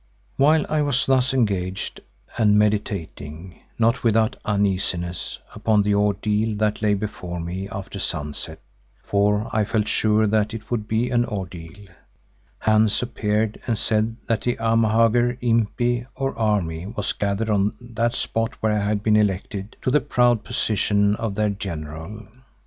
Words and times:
While 0.35 0.65
I 0.67 0.81
was 0.81 1.05
thus 1.05 1.31
engaged 1.31 2.01
and 2.35 2.57
meditating, 2.57 3.61
not 3.77 4.03
without 4.03 4.35
uneasiness, 4.43 5.37
upon 5.53 5.83
the 5.83 5.93
ordeal 5.93 6.57
that 6.57 6.81
lay 6.81 6.95
before 6.95 7.39
me 7.39 7.69
after 7.69 7.99
sunset, 7.99 8.59
for 9.03 9.47
I 9.53 9.63
felt 9.63 9.87
sure 9.87 10.25
that 10.25 10.55
it 10.55 10.71
would 10.71 10.87
be 10.87 11.11
an 11.11 11.23
ordeal, 11.23 11.87
Hans 12.57 13.03
appeared 13.03 13.59
and 13.67 13.77
said 13.77 14.15
that 14.25 14.41
the 14.41 14.55
Amahagger 14.55 15.37
impi 15.39 16.07
or 16.15 16.35
army 16.35 16.87
was 16.87 17.13
gathered 17.13 17.51
on 17.51 17.73
that 17.79 18.15
spot 18.15 18.55
where 18.59 18.73
I 18.73 18.79
had 18.83 19.03
been 19.03 19.15
elected 19.17 19.77
to 19.83 19.91
the 19.91 20.01
proud 20.01 20.43
position 20.43 21.15
of 21.17 21.35
their 21.35 21.49
General. 21.51 22.27